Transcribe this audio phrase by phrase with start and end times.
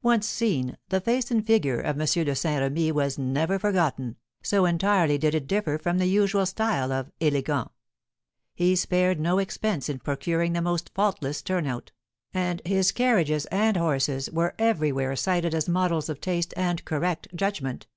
[0.00, 2.06] Once seen, the face and figure of M.
[2.24, 6.92] de Saint Remy was never forgotten, so entirely did it differ from the usual style
[6.92, 7.70] of élégants.
[8.54, 11.90] He spared no expense in procuring the most faultless turnout,
[12.32, 17.88] and his carriages and horses were everywhere cited as models of taste and correct judgment.